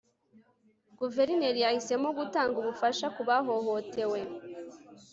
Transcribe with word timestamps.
guverineri 0.99 1.59
yahisemo 1.65 2.07
gutanga 2.19 2.55
ubufasha 2.59 3.05
ku 3.15 3.21
bahohotewe 3.27 4.19